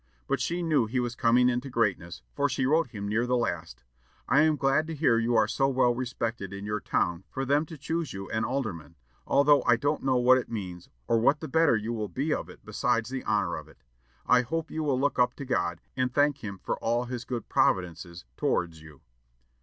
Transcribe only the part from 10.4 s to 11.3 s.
means, or